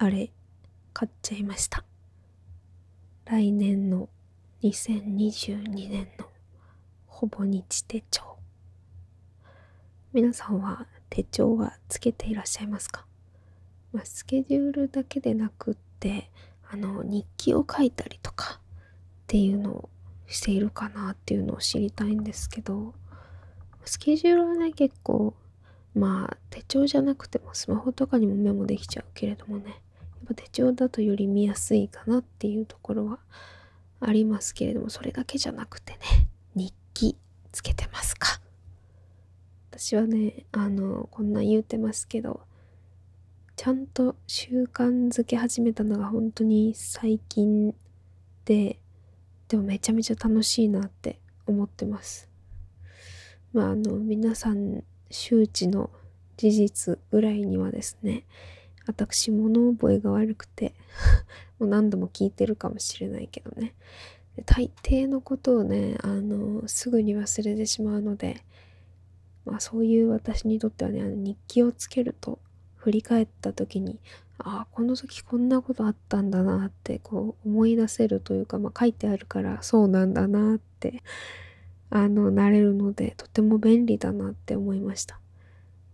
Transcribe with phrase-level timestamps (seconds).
[0.00, 0.30] あれ
[0.92, 1.82] 買っちゃいました。
[3.24, 4.08] 来年の
[4.62, 6.26] 2022年の
[7.06, 8.22] ほぼ日手帳。
[10.12, 13.06] 皆さんは手帳はつけていらっしゃいますか、
[13.92, 16.30] まあ、スケジュールだけでなくって
[16.70, 18.60] あの日記を書いたりとかっ
[19.26, 19.88] ていうのを
[20.28, 22.94] しているかなっていうのを知りたいんですけど
[23.84, 25.34] スケジュールはね結構
[25.92, 29.82] まあ手帳じゃなくてもスマホとかにもメモできちゃうけれどもね
[30.26, 33.18] ぱ手帳だとより見やすいかなっていうところは
[34.00, 37.16] ありますけれどもそれだけじゃなくてね日記
[37.52, 38.40] つけてますか？
[39.70, 42.40] 私はねあのこんな言うてますけど
[43.56, 47.74] ちゃんと習慣づけ始めたのが本当に最近
[48.44, 48.78] で
[49.48, 52.28] でもめちゃめちゃ楽しいなって思ってます。
[53.52, 55.90] まああの皆さん周知の
[56.36, 58.24] 事実ぐらいにはですね
[58.88, 60.74] 私物覚えが悪くて
[61.60, 63.74] もう何度も聞いてるかもしれないけどね。
[64.46, 68.44] 大抵のことをねあのすぐに忘れてしまうので
[69.44, 72.38] まあそういう私にとってはねあの日記をつけると
[72.76, 73.98] 振り返った時に
[74.38, 81.02] ああこの時こんなことあったんだなってこう思い出せるというか、まあ、書いてあるからそうなんだなって
[81.90, 85.18] あのなれるのでとても便利だなって思いました。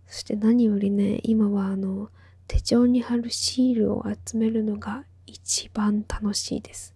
[0.06, 2.10] そして何よりね今はあの
[2.47, 6.95] 手帳に貼るシールを集めるのが一番楽しいです、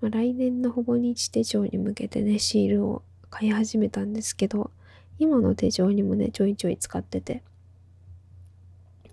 [0.00, 4.70] まあ、来年のほぼ日手帳に向けてねシールを買い始めたんですけど
[5.18, 7.42] 今の手帳にもねちょいちょい使ってて。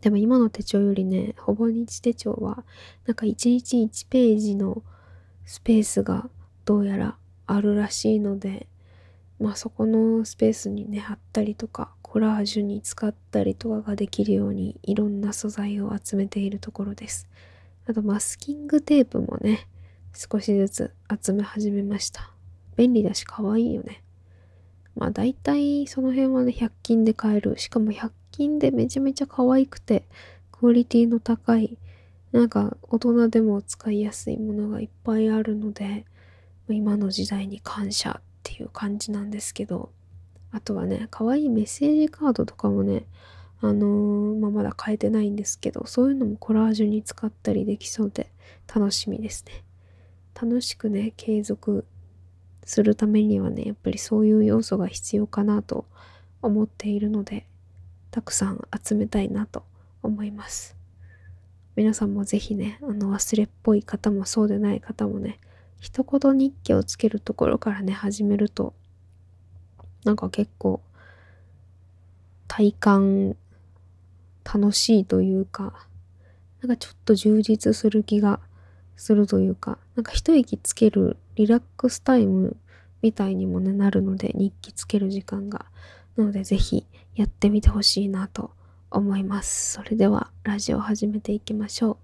[0.02, 2.64] でも今の手帳よりねほぼ日手帳は
[3.06, 4.82] なんか1日1ページの
[5.45, 6.30] スペースが
[6.64, 7.17] どうやら
[7.48, 8.67] あるらしいので
[9.40, 17.29] まあそこのスペースにね貼ったりとかコラージュに使ったりとかができるようにいろんな素材を集めているところです。
[17.85, 19.67] あとマスキングテープもね
[20.15, 20.93] 少しずつ
[21.23, 22.31] 集め始めました。
[22.75, 24.02] 便利だし可愛いよね。
[24.95, 27.59] まあ大体その辺はね100均で買える。
[27.59, 30.03] しかも100均でめちゃめちゃ可愛くて
[30.52, 31.77] クオリティの高い
[32.31, 36.05] なんか大人でも使いやすいものがいっぱいあるので
[36.69, 39.92] 今の時代に感謝っていう感じなんですけど。
[40.52, 43.05] あとはね可愛いいメッセージカードとかもね
[43.61, 48.32] あのー、まあ、まだ変えてないんですけどそういうのもコラージュに使ったりできそうで
[48.73, 49.64] 楽しみですね。
[50.42, 51.86] 楽しくね継続
[52.64, 55.86] するためにはねやっぱりそういう要素が必要かなと
[56.42, 57.45] 思っているので
[58.11, 59.64] たくさん集めたいなと
[60.02, 60.77] 思います。
[61.76, 65.39] 皆さんもぜひねあの忘れっぽい方もそうでない方もね
[65.80, 68.73] 一言日記をつけるところからね始めると
[70.04, 70.82] なんか結構
[72.48, 73.36] 体感
[74.43, 75.73] 楽しいというか
[76.61, 78.39] なんかちょっと充実する気が
[78.95, 82.58] するというかなんか一息つけるリラックスタイム
[83.02, 85.65] みたいにもねなるので日記つける時間が。
[86.17, 86.86] なのでぜひ
[87.16, 88.52] やってみてほしいなと
[88.92, 89.73] 思います。
[89.73, 91.98] それではラジオ始めていきましょう。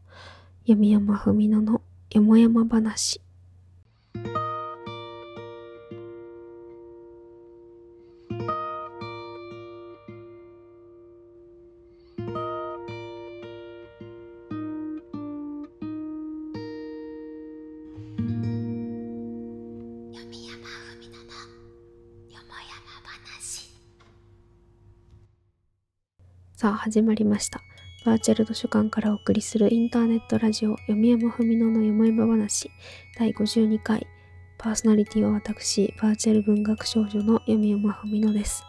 [0.65, 1.81] 闇山文乃の
[2.11, 3.19] よもやま話。
[26.65, 27.61] さあ始まりました。
[28.07, 32.71] バーチャル図書館からお送りするインターネットラジオ読み山文乃のよもやま話
[33.19, 34.07] 第52回
[34.57, 38.63] パーソナリティは私、バーチャル文学少女の読み山文乃です。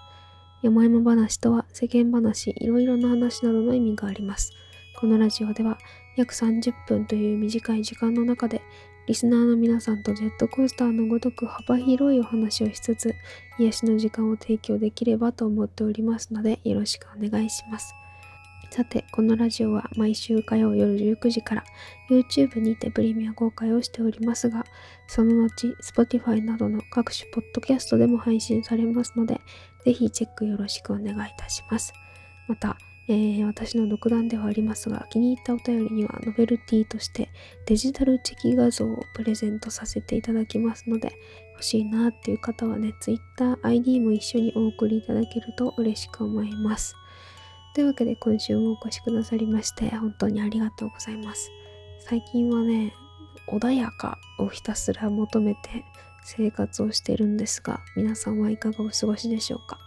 [0.63, 4.53] よもやま話とは世間話、いろいろな話などの意味があります。
[5.01, 5.79] このラジオでは
[6.19, 8.61] 約30分という短い時間の中で
[9.07, 13.15] リスナーの皆さんとジェットコースターのごとく幅広いお話をしつつ、
[13.59, 17.95] 癒しの時間を提供できればと思っておりますので、よろしくお願いします。
[18.71, 21.65] さて、このラジオは毎週火曜夜19時から
[22.11, 24.65] YouTube にてプレミア公開をしておりますが、
[25.07, 29.41] その後、Spotify などの各種ポッドキャストでも配信されますので、
[29.85, 31.93] ぜひチェックよろしくお願いいたします。
[32.49, 32.77] また、
[33.09, 37.31] えー、私の独断ではありますが、気に入ったお便りにはノベルティとして
[37.67, 41.13] デジタルチェキ画像をプレゼントさせていただきますので、
[41.53, 46.97] 欲しいなっていう方はね、Twitter、ID も一緒にお送りいただけると嬉しく思います。
[47.75, 51.51] というわけで今週もお越しくださりまして、本当にありがとうございます。
[52.01, 52.93] 最近はね、
[53.49, 55.85] 穏やかをひたすら求めて
[56.25, 59.79] 生活をしてるんですが、皆さんはいかがお過ごしでしょうか？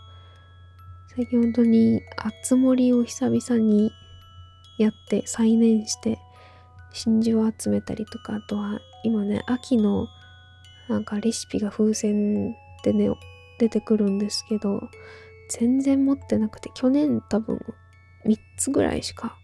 [1.15, 3.91] 最近本当にあつ森を久々に
[4.77, 6.19] やって再燃して
[6.93, 10.07] 真珠を集めたりとかあとは今ね秋の
[10.87, 13.09] なんかレシピが風船でね
[13.59, 14.89] 出てくるんですけど
[15.49, 17.59] 全然持ってなくて去年多分
[18.25, 19.35] 3つぐらいしか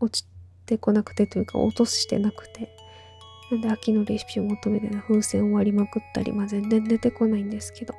[0.00, 0.26] 落ち
[0.64, 2.74] てこなくてというか落としてなくて
[3.50, 7.94] なんで秋のレシピを求めて風船を割りまくったり、まあ、全然出てこないんですけど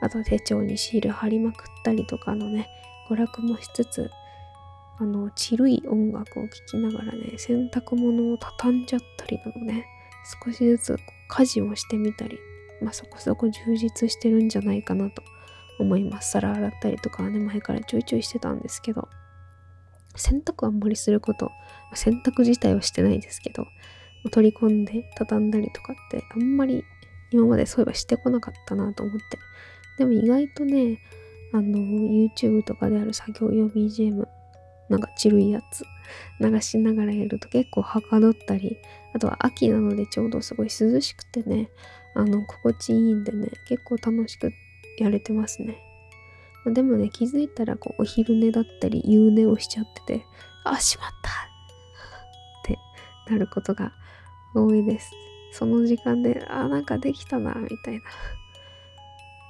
[0.00, 2.68] あと手帳にシール貼りまくったりとかのね
[3.10, 4.10] 娯楽もしつつ
[5.00, 9.86] あのちるい音楽を聴きながらね洗濯物を畳んじゃったりなどね
[10.44, 10.96] 少しずつ
[11.28, 12.38] 家事をしてみたり
[12.82, 15.22] まあそこそこ充実してるんじゃないかなと
[15.78, 16.32] 思います。
[16.32, 19.08] 皿洗ったりとかはね前からちょいちょいしてたんですけど
[20.16, 21.50] 洗濯あんまりすること
[21.94, 23.66] 洗濯自体はしてないですけど
[24.32, 26.84] 取り込んで畳んだりとかってあんまり
[27.30, 29.38] 今までそういえばしてこなかったなと思って
[29.98, 31.00] でも意外とね
[31.52, 34.26] あの YouTube とかである作業用 BGM
[34.88, 35.84] なんかチルいやつ
[36.40, 38.78] 流しながらやると結構はかどったり
[39.14, 41.68] あとは秋なのでちょうどすごい涼しくてね
[42.14, 44.50] あの心地いいんでね結構楽しく
[44.98, 45.76] やれてますね。
[46.66, 50.24] でもね気づいたらこうお昼寝だったり夕寝をしちゃってて
[50.64, 51.30] あしまった！
[51.30, 51.32] っ
[52.64, 52.78] て
[53.32, 53.92] なることが
[54.54, 55.10] 多いです。
[55.52, 58.00] その時間であなんかできたなみたいな。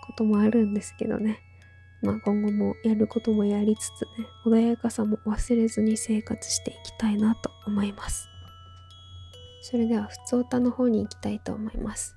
[0.08, 1.38] こともあるんですけどね。
[2.02, 8.28] まあ今後もやることもやりつつね穏やかさも忘れずに生活していきたいなと思います。
[9.62, 12.16] それでは普通歌の方に行きたいと思います。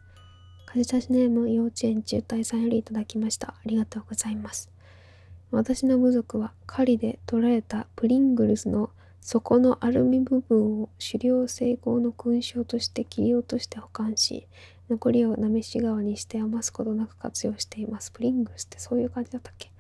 [0.66, 3.50] 貸し出しネーム幼稚園中退さんよりいただきました。
[3.50, 4.72] ありがとうございます。
[5.52, 8.90] 私の部族は狩りで捕らえたプリングルスの
[9.20, 14.48] 底のアルミ部分を狩猟成功の勲章として切り落として保管し
[14.92, 18.12] 残りをなめし川にして余すことなく活用しています。
[18.12, 19.72] プリングスってそういう感じだったっけ？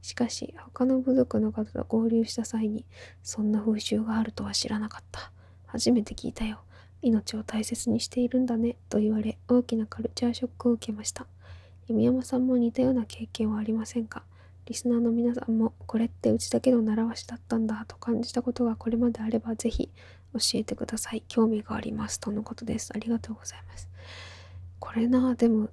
[0.00, 2.86] しかし他の部族の方と合流した際に
[3.22, 5.32] そんな風習があるとは知らなかった。
[5.66, 6.60] 初めて聞いたよ。
[7.02, 8.76] 命を大切にしているんだね。
[8.88, 11.26] と言われ大きなカルチャーショックを受けました。
[11.88, 14.22] 弓山さんも似たような経験はありませんか？
[14.66, 19.90] リスナーの皆さんもこれってうちだけの習わしだったんだと感じたことがこれまであればぜひ
[20.32, 21.24] 教えてください。
[21.26, 22.20] 興味があります。
[22.20, 22.92] とのことです。
[22.94, 23.89] ありがとうございます。
[24.80, 25.68] これなでも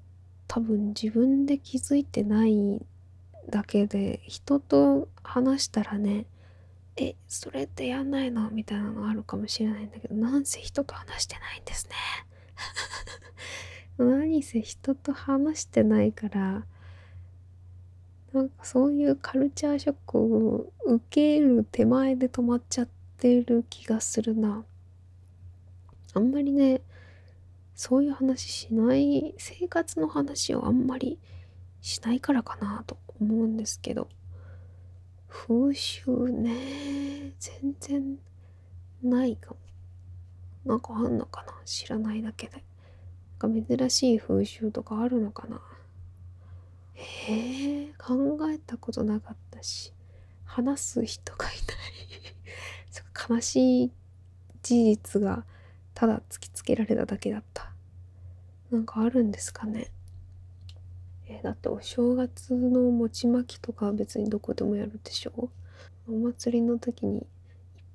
[0.47, 2.85] 多分自分で気づいてない
[3.49, 6.25] だけで人と話したらね
[6.97, 8.49] えそれってやんないの？
[8.49, 11.95] みたいなのあるかもしれないんだけどなんせ人と話してないんですね
[13.97, 16.65] 何せ人と話してないから
[18.33, 22.87] なんかそういうカルチャーショックを受ける手前で止まっちゃっ
[23.17, 24.65] てる気がするな
[26.13, 26.81] あんまりね
[27.77, 31.19] そういう話しない生活の話をあんまり
[31.79, 34.09] しないからかなと思うんですけど。
[35.27, 37.33] 風習ね。
[37.39, 38.17] 全然
[39.03, 39.57] ないかも。
[40.65, 41.53] なんかあんのかな。
[41.65, 42.63] 知らないだけで。
[43.39, 45.61] なんか珍しい風習とかあるのかな。
[46.95, 49.93] へえ考えたことなかったし。
[50.45, 51.57] 話す人がいない。
[53.29, 53.91] 悲しい
[54.63, 55.45] 事実が
[55.97, 57.71] ただ突きつけられただけだった。
[58.69, 59.87] なんかあるんですかね。
[61.25, 65.49] えだってお正月の餅巻きとかは別にどこでもやるでしょ。
[66.07, 67.23] お祭りの時にいっ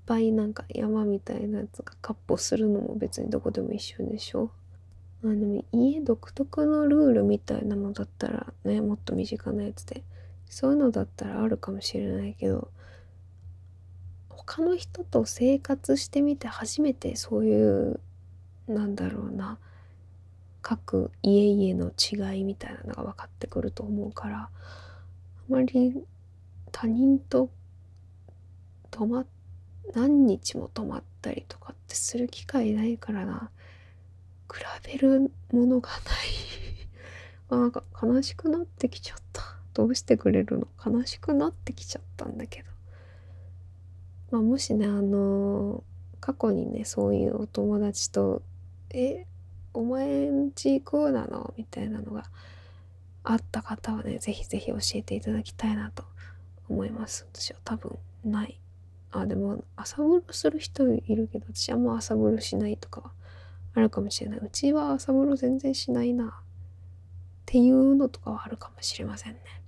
[0.05, 4.51] ぱいなんか山みたいなやつがかっ歩するのも別にどこでも一緒でしょ。
[5.25, 10.03] あでも家独特のルールみたいなのだったらねもっと身近なやつで。
[10.49, 12.69] そういうのだったらあるかもしれないけど
[14.37, 18.01] 他の人と生活してみて初めてそういう
[18.69, 19.59] なんだろうな
[20.63, 21.93] 各家々の
[22.33, 24.51] 違いみたいなのが分かってくると思うからあ
[25.49, 26.05] まり
[26.71, 27.51] 他人と
[28.91, 29.25] 泊ま
[29.95, 33.51] 何日も泊まったりとかってする機会ないからな。
[34.53, 35.99] 比べるものがない。
[37.49, 39.43] あなんか悲しくなってきちゃった。
[39.75, 40.69] どうしてくれるの？
[40.85, 42.72] 悲しくなってきちゃったんだけど。
[44.33, 45.85] まあもしねあの
[46.19, 48.43] 過去にねそういうお友達と
[48.91, 49.27] 「え
[49.75, 51.55] お前んちこうなの？
[51.57, 52.25] みたいなのが
[53.25, 56.05] あった方はね、ぜひぜひ教えていただきたいなと
[56.69, 57.27] 思います。
[57.33, 58.61] 私は多分ない。
[59.13, 63.13] あ、でも朝風呂する人いるけど、私はもう朝風呂しないとかは
[63.75, 64.41] あるかもしれない。
[64.41, 66.27] うちは朝風呂全然しないな。
[66.27, 66.31] っ
[67.47, 69.62] ていうのとかはあるかもしれませんね。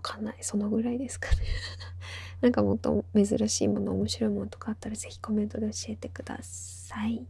[0.00, 0.36] わかんない。
[0.40, 1.36] そのぐらいですかね。
[2.40, 7.26] なんかもっと珍しいもの、面白いものとかあったら是非コメントで教えてください。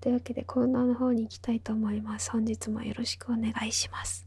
[0.00, 2.30] というわけでコーナーの方に行きたいと思います。
[2.30, 4.26] 本日もよろしくお願いします。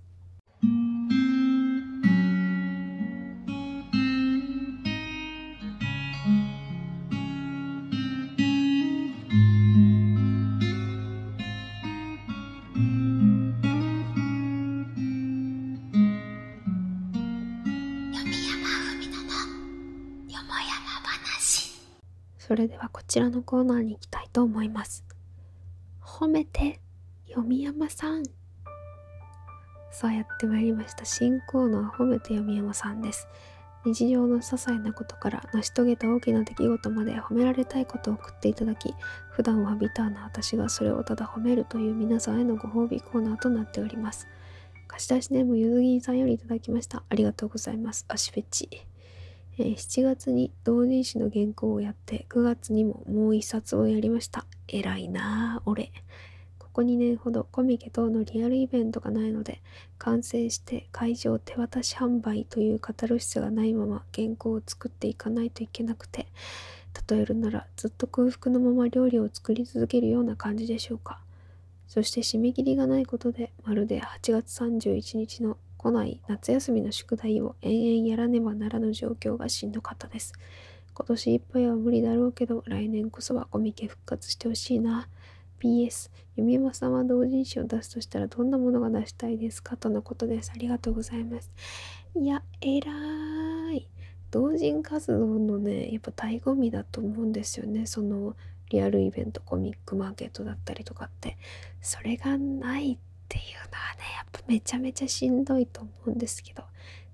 [22.55, 25.03] それではこちらのコーナーに行きたいと思います。
[26.01, 26.79] 褒めて、
[27.27, 28.23] 読み山さん。
[29.91, 31.03] さあやってまいりました。
[31.03, 33.27] 新コーナー褒めて読山さんです。
[33.83, 38.95] 日常の些細なことから成し遂げた大きな出来事まで褒められたいことを送っていただき、
[39.31, 44.29] 普段はビターな私がそれをただ褒めるという皆さんへのご褒美コーナーとなっております。
[44.87, 47.03] 貸し出しネームゆずぎんさんよりいただきました。
[47.09, 48.05] ありがとうございます。
[48.07, 48.87] 足フェチ。
[49.57, 54.45] え、7月に同人誌の原稿をやって9月にももう一冊をやりました。
[54.67, 55.91] 偉いなあ、俺。
[56.59, 59.61] ここ2年ほどコミケ等のリアルイベントがないので
[59.97, 66.27] 完成して会場手渡し販売というカタルシスがないまま原稿を作っていかないといけなくて
[67.09, 71.21] 例えるならずっと空腹のまま料理を作り続けるような感じでしょうか。
[71.87, 80.33] そして締め切りがないことでまるで8月31日の来ない夏休みの宿題を延々やらねばならぬ状況がしんどかったです。
[80.95, 85.07] 今年いっぱいは無理だろうけど、来年こそはコミケ復活してほしいな。
[85.59, 89.77] PS、弓山さんは同人誌を出すとしたらどんなものが出したいですか？
[89.77, 90.51] とのことです。
[90.55, 91.51] ありがとうございます。
[92.15, 92.91] いや、えら
[93.71, 93.87] い。
[94.31, 97.85] 同人活動のね、やっぱ醍醐味だと思うんですよね。
[97.85, 98.35] その
[98.71, 101.37] リアルイベント、コミックマーケットだったりとかって。
[101.79, 106.63] それがないっていうのはねやっぱめちゃめちゃしんどいと思うんですけど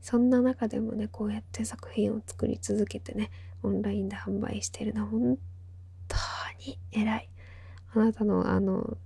[0.01, 3.32] そんな中でもねこうやって作品を作り続けてね
[3.63, 5.38] オンラインで販売してるのは本
[6.08, 6.18] 当
[6.65, 7.30] に偉い。
[7.94, 8.98] あなたのあの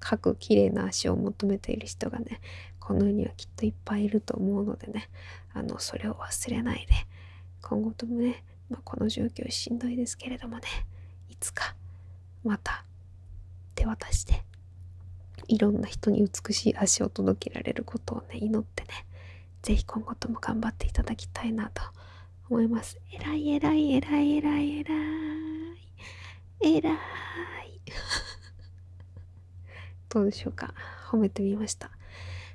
[0.00, 2.40] く綺麗な足を求めている人がね
[2.78, 5.08] この世にはきっといっぱいいると思うのでね
[5.52, 6.94] あのそれを忘れないで
[7.62, 10.62] 今後ともね、まあ、この状況しんどいですけれどもね
[11.28, 11.74] いつか
[12.44, 12.84] また
[13.74, 14.44] 手渡して
[15.48, 18.88] いろんな人に美しい足を届けられることをね祈ってね
[19.62, 21.82] 是非今後とも頑張っていただきたいなと
[22.48, 22.98] 思います。
[23.12, 24.98] えらいえらいえらいえらいえらい
[26.76, 26.94] えらい。
[30.08, 30.72] どうでしょうか？
[31.10, 31.90] 褒めてみました。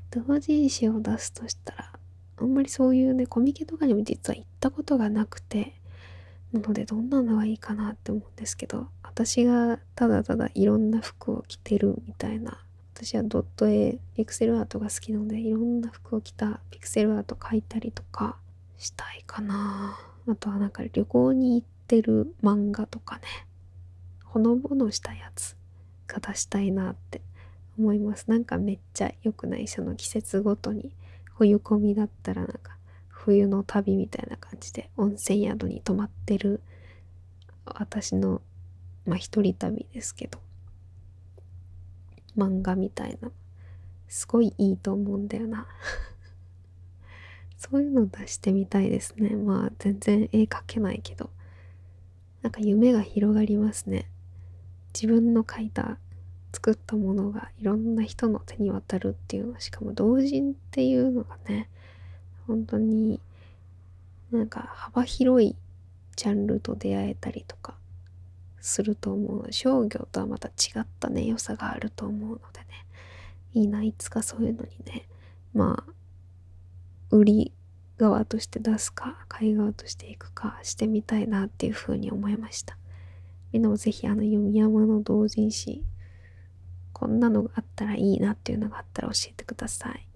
[0.09, 1.93] 同人誌を出すとしたら
[2.37, 5.73] あんまりそういうねコミケとかにも実は行ったことがなくて
[6.51, 12.63] なのでどんなのがいいかなって思うんですけど私がただただいろんな服を着てるみたいな
[12.95, 18.37] 私はドット絵ピクセルアートが好きなのでいろんな服を着たピクセルアート描いたりとか
[18.77, 19.97] したいかな。
[20.27, 23.23] あとはなんか旅行に行ってる漫画とかね。
[24.23, 25.57] ほのぼのしたやつ
[26.07, 27.21] が出したいなって
[27.79, 28.29] 思います。
[28.29, 30.95] なんかめっちゃ良くないその季節ごとに
[31.33, 36.61] 冬込みだったらなんか冬の旅みたいな感じで温泉宿に泊まってる
[37.65, 38.41] 私の
[39.05, 40.39] まあ一人旅ですけど。
[42.37, 43.31] 漫画みたいな。
[44.07, 45.67] すごいいいと思うんだよな。
[47.57, 49.35] そういうの出してみたいですね。
[49.35, 51.29] まあ全然絵描けないけど。
[52.41, 54.09] なんか夢が広がりますね。
[54.93, 55.97] 自分の描いた
[56.53, 61.67] 作ったものがいろんな人の手に渡るっていうのしかも同人っていうのがね
[62.45, 63.19] 本当に
[64.31, 65.55] なんか幅広い
[66.15, 67.75] ジャンルと出会えたりとか
[68.63, 69.51] すると思う。
[69.51, 72.65] 商業とはまた違ったね良さがあると思うのでね。
[73.53, 75.07] いいないつかそういうのにね。
[75.53, 75.93] まあ
[77.11, 77.51] 売り
[77.97, 82.77] 側として出すか買い側としていくかしてみたいなっていうふうに思いました。
[83.51, 85.83] みんなもぜひあの読み山の同人誌
[86.93, 90.07] こんなのがあったらいいなっていうのがあったら教えてください。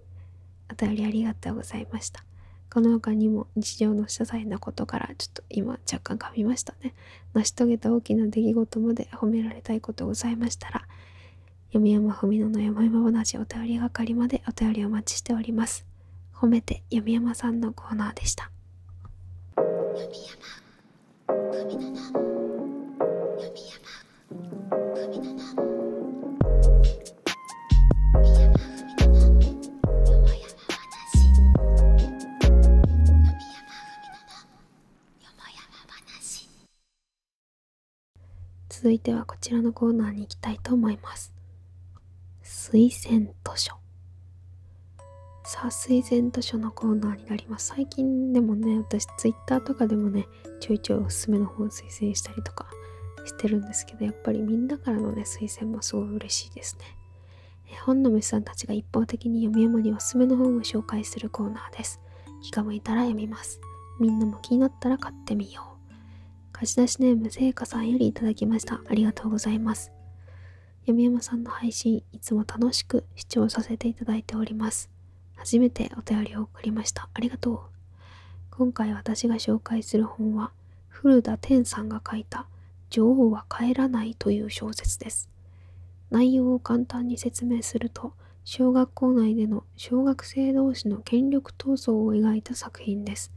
[0.72, 2.27] お便りありがとうございました。
[2.70, 6.94] この他にも日常の些細なことからちょっと今若干噛みましたね。
[7.34, 10.86] 成し遂げた大きな出来事まで褒められたいことございましたら、
[11.72, 15.86] 読山文野の山々話お便り係までお便りお待ちしております。
[16.34, 18.50] 褒めて読山さんのコーナーでした。
[19.56, 20.10] 読
[21.26, 21.34] 山
[21.64, 21.96] 文野の
[23.38, 23.54] 続
[38.98, 41.32] いてはこちらのコーナーに行きたいと思います。
[42.42, 43.74] 推薦図書。
[45.44, 47.68] さあ、推薦図書のコーナーになります。
[47.68, 50.26] 最近でもね、私ツイッターとかでもね、
[50.60, 52.66] ちょいちょいおすすめの本を推薦したりとか
[53.24, 56.84] してるんですけど、やっぱりみんなからのね、推薦もすごい嬉しいですね。
[57.86, 62.00] 本の虫さんたちが一方的に読み山におすすめの本を紹介するコーナーです。
[62.42, 63.60] 気が向いたら読みます。
[64.00, 65.77] みんなも気になったら買ってみよう。
[66.58, 68.80] 貸し出しネームせいかさんよりいただきました。
[68.88, 69.92] ありがとうございます。
[70.86, 74.90] 読山さんの配信、いつも楽しく視聴させていただいております。
[75.36, 77.08] 初めてお便りを送りました。
[77.14, 77.60] ありがとう。
[78.50, 80.50] 今回私が紹介する本は、
[80.88, 82.48] 古田天さんが書いた
[82.90, 85.30] 女王は帰らないという小説です。
[86.10, 93.30] 内容を簡単に説明すると、小学校内での小学生同士の権力闘争を描いた作品です。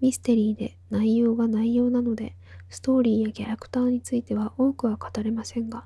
[0.00, 2.34] ミステリーで内容が内容なので、
[2.70, 5.84] ストーリーやキャラクターについては多くは語れませんが、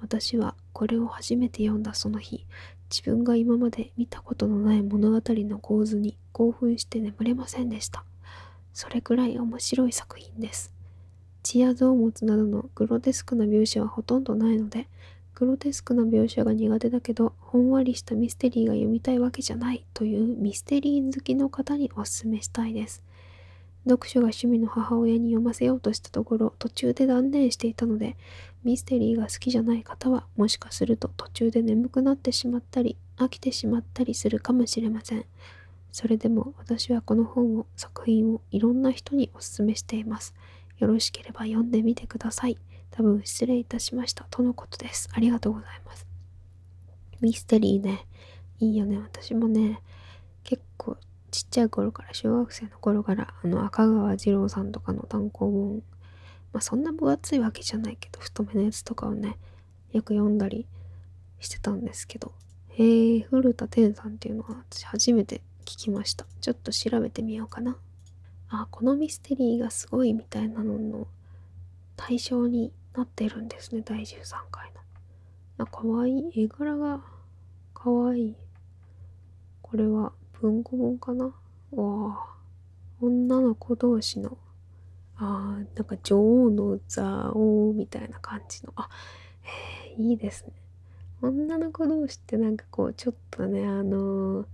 [0.00, 2.46] 私はこれを初めて読んだその日、
[2.90, 8.04] 自分が今まで見たことのない物語の構図に興奮して眠れませんでした。
[8.72, 10.72] それくらい面白い作品です。
[11.42, 14.88] 血や臓物などのグロテスクな描写はほとんどないので、
[15.34, 23.02] グロテスクな描写が苦手だけど、ほんわりしたミステリーが読みたいわけじゃないというミステリー好きの方にお勧めしたいです。
[23.90, 28.16] 読書が趣味の母親に読ませようとしたところ、途中で断念していたので、
[28.62, 35.24] ミステリーが好きじゃない方は、もしかすると途中で眠くなってしまったり、飽きてしまったりするかもしれません。
[35.92, 40.34] それでも私はこの本を、作品をいろんな人にお勧めしています。
[40.78, 42.56] よろしければ読んでみてください。
[42.90, 44.26] 多分失礼いたしました。
[44.30, 45.08] とのことです。
[45.12, 46.06] ありがとうございます。
[47.20, 48.06] ミステリーね、
[48.60, 48.98] いいよね。
[48.98, 49.80] 私もね、
[51.30, 55.82] ちっちゃい頃から、小学生の頃から、あの赤川次郎さんとかの単行本、
[56.52, 59.38] まあそんな分厚いわけじゃないけど、太めのやつとかをね、
[59.92, 60.66] よく読んだり
[61.38, 62.32] してたんですけど、
[62.68, 66.26] へえ、古田天さんっていうのは私初めて聞きました。
[66.40, 67.76] ちょっと調べてみようかな。
[68.48, 71.06] あ、このミステリーがすごいみたいなのの
[71.96, 75.64] 対象になってるんですね、第13回の。
[75.64, 76.44] あ、かわいい。
[76.44, 77.00] 絵柄が
[77.74, 78.36] かわいい。
[79.62, 81.26] これは文庫本かな？
[81.26, 81.34] わ
[81.72, 82.26] あ。
[83.00, 84.36] 女の子同士の、
[85.16, 88.90] あー、なんか女王の座王みたいな感じの、あ、
[89.96, 90.52] え、いいですね。
[91.22, 94.46] 女の子同士ってなんかこう、ちょっとね、あのー、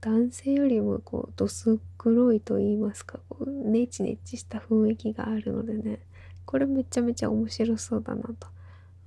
[0.00, 6.00] 男性よりもこう、どす黒いと言いますか、こう、ネチネチした雰囲気があるのでね、
[6.44, 8.48] これめちゃめちゃ面白そうだなと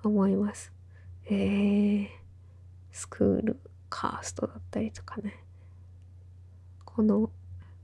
[0.03, 0.73] 思います。
[1.29, 2.07] えー、
[2.91, 3.59] スクール
[3.89, 5.44] カーストだったりとかね。
[6.95, 7.29] この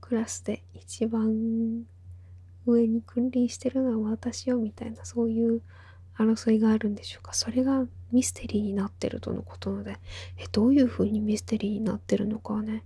[0.00, 1.84] クラスで一番
[2.66, 5.60] 上に君臨してるのは私よみたいなそういう
[6.16, 7.32] 争いがあるんでしょうか。
[7.32, 9.98] それがミステリーになってるとのことので。
[10.38, 12.84] えどういう風にミステリーになってるのかはね。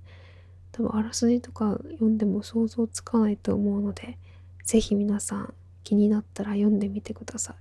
[0.73, 4.19] 多分あらすじとか読んでも想像つかないと思うので
[4.65, 7.57] 是非皆さん気になったら読んでみてください。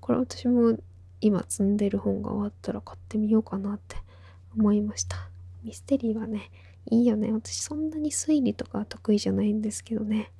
[0.00, 0.76] これ私も
[1.20, 3.96] 今積んでる本が終わったら買ってみようかなって
[4.56, 5.16] 思いました。
[5.62, 6.50] ミステリーはね
[6.90, 7.32] いいよね。
[7.32, 10.30] 私そんなに推理とか得意じゃないんですけどね。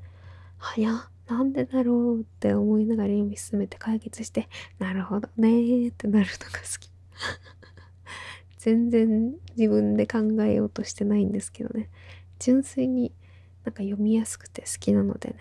[0.58, 6.90] はや、なんでだろうって思いながら読み進めて解決して、なるほどねーってなるのが好き。
[8.58, 11.88] 全然自分で考えようとしてないんですけどね。
[12.38, 13.12] 純粋に
[13.64, 15.36] なんか読みやすくて好きなのでね、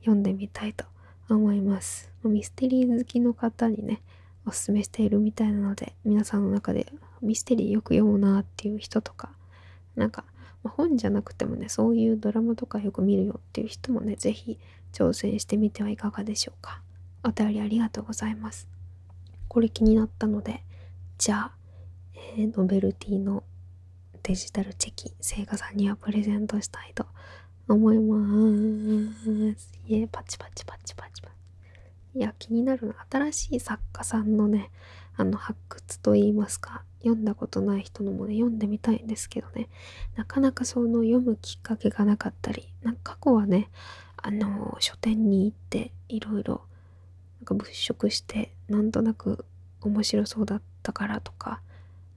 [0.00, 0.86] 読んでみたいと
[1.28, 2.10] 思います。
[2.24, 4.00] ミステリー好きの方にね、
[4.46, 9.30] おすすめしているみたいなので、皆さんの中でミステリーよく読むなっていう人とか、
[9.94, 10.24] なんか
[10.62, 14.58] まあ、本じゃなくてもねそういうドラマとかよく見るよっていう人もね是非
[14.92, 16.80] 挑戦してみてはいかがでしょうか。
[17.24, 18.68] お便りありがとうございます。
[19.48, 20.62] これ気になったので
[21.18, 21.52] じゃあ、
[22.36, 23.42] えー、ノベルティの
[24.22, 27.06] デジタルチェキ聖火さんにはプレゼントしたいと
[27.68, 29.72] 思います。
[29.86, 31.34] いえパチパチパチパチパチ。
[32.14, 34.70] いや気になるの新しい作家さんのね
[35.16, 39.68] あの発掘といいますか読んだことない人のもね読んでみたいんですけどね。
[40.16, 43.68] なかなかその読むきっかけがなかったりなんか過去はね
[44.16, 46.62] あの書店に行っていろいろ
[47.44, 49.44] 物色してなんとなく
[49.80, 51.60] 面白そうだったからとか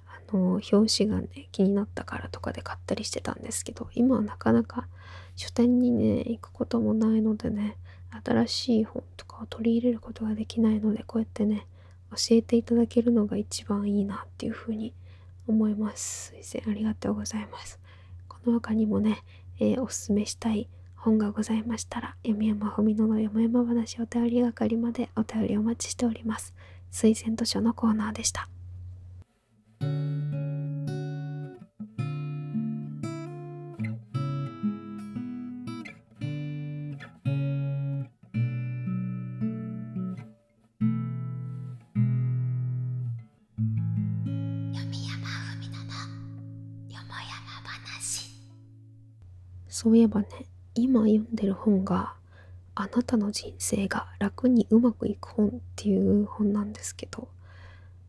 [0.07, 4.87] あの表紙がね気になったからとかで買ったりしてたんですけど今はなかなか
[5.35, 7.77] 書店にね行くこともないのでね
[8.25, 11.65] 新しい本とかを取り入れることができないのでこうやってね
[12.11, 14.93] 教えていただけるのが一番いいなっていうふうに
[15.47, 16.33] 思います。
[16.41, 17.79] 推薦ありがとうございます。
[18.27, 19.23] この他にもね、
[19.59, 26.53] えー、おすすめしたい本がございましたら、読山ふみののよもやま話お便り係までお便りお待ちしております。
[26.91, 28.49] 推薦図書のコーナーでした。
[49.81, 50.27] そういえばね、
[50.75, 52.13] 今読んでる本が、
[52.75, 57.29] あなたの人生が楽にうまくいく本っていう本なんですけど、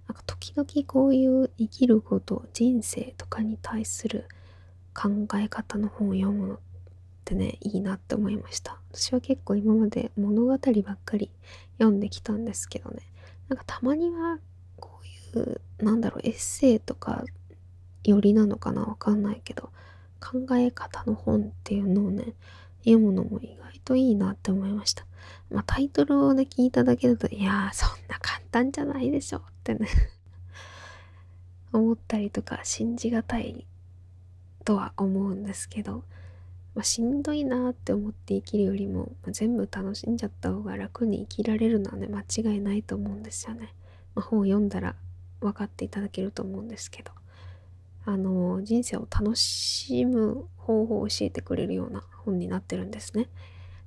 [0.07, 4.27] なんか時々こういう生きること、人生とかに対する
[4.93, 6.59] 考え方の本を読むのっ
[7.25, 8.79] てねいいなって思いました。
[8.93, 11.31] 私は結構今まで物語ばっかり
[11.79, 12.99] 読んできたんですけどね。
[13.49, 14.41] なんかたまには
[14.77, 15.01] こ
[15.35, 17.25] ういうなんだろうエッセイとか
[18.05, 19.71] よりなのかなわかんないけど
[20.23, 22.35] 考え方の本っていうのをね
[22.85, 25.05] 読むのも意外といいなって思いました
[25.51, 29.89] まあタイトルをね聞いただけだといやーそんな簡単じゃないでしょってね
[31.73, 33.67] 思ったりとか信じがたい
[34.65, 36.05] とは思うんですけど、
[36.75, 43.75] まあ、しんどいなって思って生きるよりも、まあ、全部楽しんじゃった方が楽に生きられるのはね間違いないと思うんですよね。
[44.15, 44.95] まあ、本を読んだら
[45.41, 47.13] 分かっていただけると思うんですけど
[48.05, 53.29] あの人生を楽しむ方法を教えてくれるような本になってるんですね。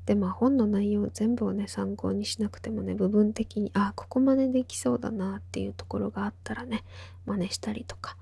[0.06, 6.84] でまあ本の内容全部をね参考にしなくてもね部分的にあここまでできそうだなっていうところがあったらね
[7.26, 8.16] 真似したりとか、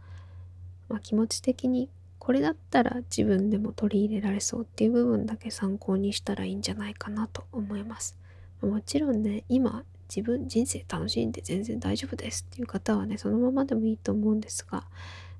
[0.87, 8.17] まあ、気持ち的にこれだったら自分でも取り入れられそうっていう部分だけ参考にしたらいいんじゃないかなと思います。
[8.61, 14.85] もちろんね今自分人生楽しんで全然大丈夫ですっていう方はねそのままでもいいと思うんですが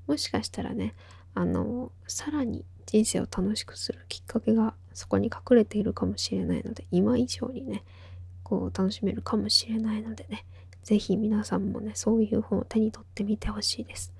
[0.06, 0.94] もしかしたらね
[1.34, 7.82] あのさらに人生を楽しくするきっかけがそこに隠れているかもしれないので今以上にね
[8.42, 10.44] こう楽しめるかもしれないのでね
[10.82, 14.14] 是非皆さんもねそういう本を手に取ってみてほしいです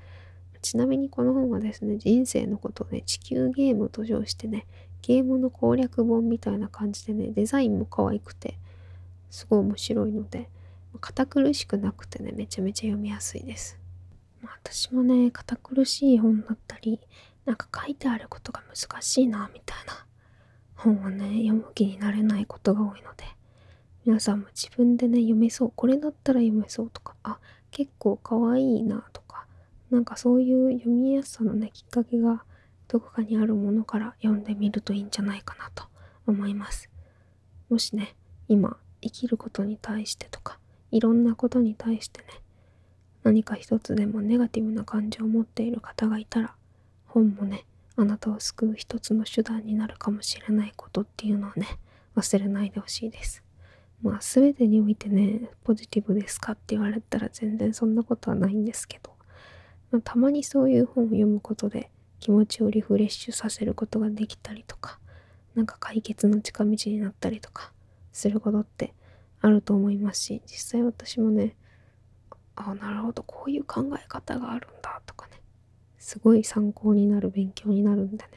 [0.65, 4.67] ちなみにこの本はですね、人生のことをね、地球ゲームと称してね、
[5.03, 8.57] ゲームの攻略本みたいな感じでね、デザインも可愛くて、
[9.31, 10.49] すごい面白いので、
[11.03, 13.79] 堅苦しくなくてね、めちゃめちゃ読みやすいです。
[14.45, 17.01] まあ、私もね、堅苦しい本だったり、
[17.45, 20.07] なんか書いてあることが難しいな、みたいな
[20.75, 23.25] 本をね、読む気になれないことが多いので、
[24.05, 25.73] 皆さんも自分でね、読めそう。
[25.75, 27.39] これだったら読めそうとか、あ、
[27.71, 29.25] 結構可愛いなとか、
[29.95, 32.45] なんかそういう読みやすさのねきっかけが
[32.89, 35.85] どこかにあるものから読んでみるといいんじゃないかなと
[36.27, 36.91] 思います
[37.71, 38.17] もしね
[38.49, 40.59] 今生きることに対してとか
[40.91, 42.27] いろんなことに対してね
[43.25, 46.55] 何か一つでもネガティブな感情を持っている方がいたら
[47.07, 47.65] 本もね
[47.97, 51.67] あなたを救う一つの手段になるかもしれないことっていうのをね
[52.15, 53.43] 忘れないでほしいです。
[54.03, 59.15] まあ全てにおいてねポジティブですかって言われたら全然そんなことはないんですけど
[59.95, 64.99] まあ、たまにそういう本を読むことで気持ちをリフレッシュさせることができたりとか
[65.55, 67.71] なんか解決の近道になったりとか
[68.13, 68.93] することって
[69.41, 71.55] あると思いますし実際私もね
[72.57, 75.41] あなるほどこういう考え方があるんだとかね
[75.99, 78.31] すごい参考になる勉強になるんでね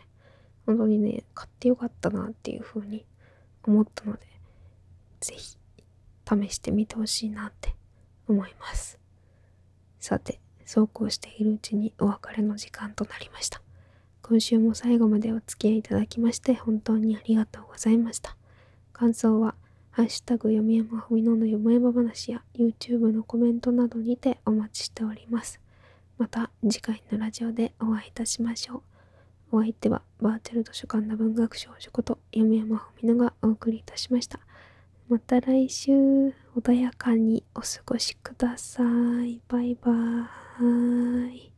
[0.66, 3.06] 本当にね買ってよかったなっていうふうに
[3.64, 4.20] 思ったので
[5.20, 5.58] 是非
[6.50, 7.76] 試してみてほしいなって
[8.28, 9.00] 思います
[10.00, 13.62] さてそうこうしているうちにお別れの時間となりました。
[14.22, 18.36] 今週も最後までお付き合いいただきまして本当にありがとうございました。
[18.92, 19.56] 感想は、
[19.98, 25.60] ハッシュタグ読み山ふみののよもやま話や YouTube のコメントなどにてお待ちしております。
[26.20, 28.84] また次回のラジオでお会いいたしましょ
[29.52, 29.58] う。
[29.58, 34.40] お相手はバーチャル図書館の文学少女こと読山ふみのがお送りいたしました。
[35.10, 35.94] また来週
[36.56, 38.84] 穏やかにお過ごしくださ
[39.26, 39.42] い。
[39.48, 41.57] バイバーイ。